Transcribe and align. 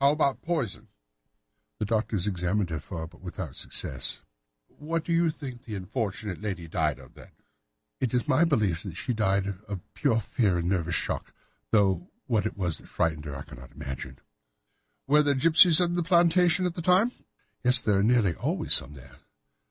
"How 0.00 0.12
about 0.12 0.40
poison?" 0.40 0.88
"The 1.78 1.84
doctors 1.84 2.26
examined 2.26 2.70
her 2.70 2.80
for 2.80 3.04
it, 3.04 3.10
but 3.10 3.20
without 3.20 3.54
success." 3.54 4.22
"What 4.68 5.04
do 5.04 5.12
you 5.12 5.28
think 5.28 5.58
that 5.58 5.66
this 5.66 5.76
unfortunate 5.76 6.40
lady 6.40 6.66
died 6.68 6.98
of, 6.98 7.12
then?" 7.12 7.32
"It 8.00 8.14
is 8.14 8.26
my 8.26 8.44
belief 8.44 8.82
that 8.84 8.94
she 8.96 9.12
died 9.12 9.58
of 9.68 9.82
pure 9.92 10.20
fear 10.20 10.56
and 10.56 10.70
nervous 10.70 10.94
shock, 10.94 11.34
though 11.70 12.10
what 12.24 12.46
it 12.46 12.56
was 12.56 12.78
that 12.78 12.86
frightened 12.88 13.26
her 13.26 13.36
I 13.36 13.42
cannot 13.42 13.72
imagine." 13.72 14.20
"Were 15.06 15.22
there 15.22 15.34
gipsies 15.34 15.82
in 15.82 15.96
the 15.96 16.02
plantation 16.02 16.64
at 16.64 16.72
the 16.72 16.80
time?" 16.80 17.12
"Yes, 17.62 17.82
there 17.82 17.98
are 17.98 18.02
nearly 18.02 18.34
always 18.36 18.72
some 18.72 18.94
there." 18.94 19.16